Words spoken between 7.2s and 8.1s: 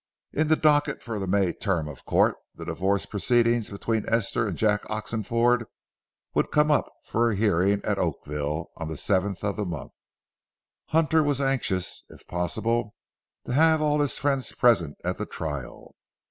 a hearing at